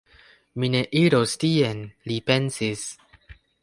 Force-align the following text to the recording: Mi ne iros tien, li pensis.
Mi 0.63 0.69
ne 0.75 0.81
iros 1.03 1.37
tien, 1.45 1.87
li 2.09 2.19
pensis. 2.33 2.91